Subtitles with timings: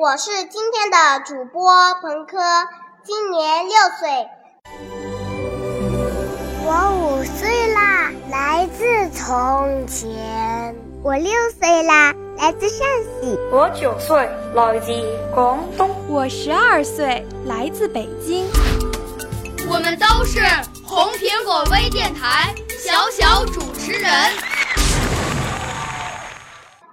[0.00, 2.38] 我是今天的主播彭科，
[3.02, 4.28] 今年六岁。
[6.64, 10.76] 我五岁啦，来自从前。
[11.02, 12.86] 我六岁啦，来自陕
[13.20, 13.36] 西。
[13.50, 14.16] 我九岁，
[14.54, 14.92] 来自
[15.34, 15.90] 广东。
[16.06, 18.46] 我十二岁，来自北京。
[19.68, 20.38] 我们都是
[20.86, 24.08] 红苹果微电台小小主持人。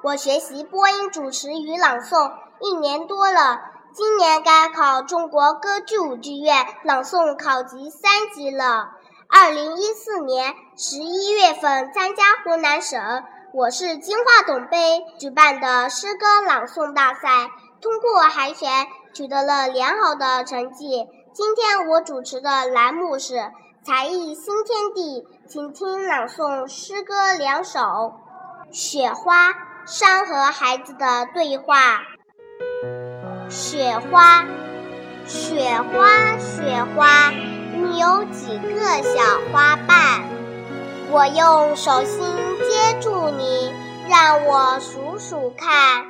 [0.02, 3.62] 我学习播音主持与朗诵一年多了，
[3.94, 8.92] 今年该考中国歌剧舞剧院朗诵考级三级了。
[9.28, 17.50] 二零一四年十一月份参加湖南省我市金话筒杯举办的诗歌朗诵大赛，
[17.82, 21.08] 通过海选取得了良好的成绩。
[21.34, 23.52] 今天我主持的栏目是
[23.84, 27.80] 才艺新天地，请听朗诵诗歌两首
[28.72, 29.50] 《雪花》。
[29.88, 32.02] 山和孩子的对话。
[33.50, 34.44] 雪花，
[35.28, 37.32] 雪花，雪花，
[37.76, 39.22] 你有几个小
[39.52, 40.24] 花瓣？
[41.12, 42.26] 我用手心
[42.60, 43.72] 接住你，
[44.10, 46.06] 让我数数看，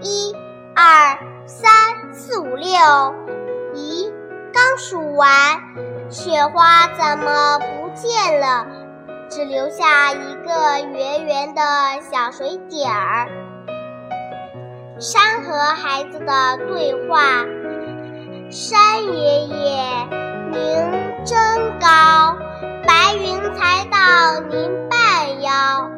[0.00, 0.34] 一、
[0.74, 1.70] 二、三、
[2.12, 2.68] 四、五、六。
[3.74, 4.12] 咦，
[4.52, 5.30] 刚数完，
[6.10, 8.66] 雪花怎么不见了？
[9.30, 11.62] 只留下一个圆圆的
[12.10, 13.28] 小水点儿。
[15.02, 17.44] 山和孩子的对话：
[18.50, 19.82] 山爷爷，
[20.52, 21.36] 您真
[21.80, 22.36] 高，
[22.86, 25.90] 白云才到您半腰。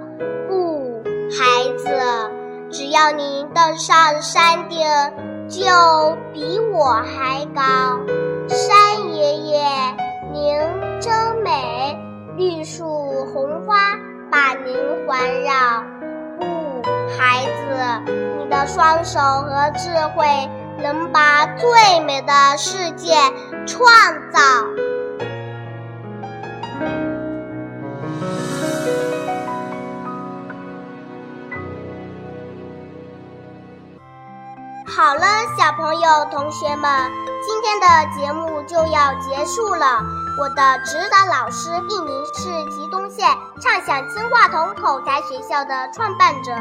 [0.49, 2.31] 不，孩子，
[2.71, 4.79] 只要您登上山顶，
[5.51, 5.61] 就
[6.33, 8.01] 比我还高。
[8.49, 9.61] 山爷爷，
[10.33, 10.57] 您
[10.99, 11.13] 真
[11.45, 12.01] 美。
[12.39, 12.87] 绿树
[13.27, 13.77] 红花
[14.33, 14.75] 把您
[15.07, 15.85] 环绕，
[18.67, 20.25] 双手和智慧
[20.79, 23.15] 能把最美的世界
[23.67, 23.87] 创
[24.33, 24.41] 造。
[34.97, 35.27] 好了，
[35.59, 37.11] 小朋友、同学们，
[37.45, 37.87] 今天的
[38.17, 40.03] 节目就要结束了。
[40.41, 43.29] 我的指导老师一名是吉东县
[43.61, 46.53] 畅享金话筒口才学校的创办者，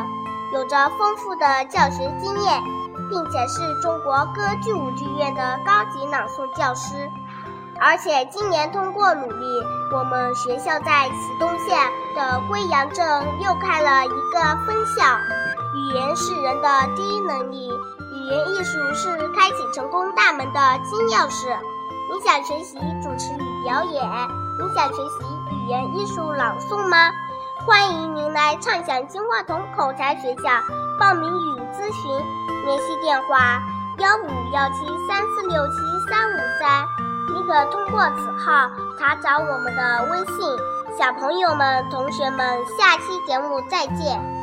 [0.54, 2.62] 有着丰富的教学经验，
[3.10, 7.10] 并且是中国歌剧舞剧院的高级朗诵教师。
[7.82, 11.76] 而且今年通过努力，我们学校在祁东县
[12.16, 13.04] 的归阳镇
[13.42, 15.04] 又开了一个分校。
[15.76, 21.58] 语言是人的第一能力，语言艺术是开启成功大门的金钥匙。
[22.14, 24.04] 你想学习主持与表演？
[24.60, 27.12] 你想学习语言艺术朗诵吗？
[27.66, 30.44] 欢迎您来畅享金话筒口才学校
[31.00, 33.62] 报名与咨询，联系电话
[34.00, 35.74] 幺五幺七三四六七
[36.10, 36.86] 三五三。
[37.34, 38.70] 你可通过此号
[39.00, 40.58] 查找我们的微信。
[41.00, 44.43] 小朋友们、同学们，下期节目再见。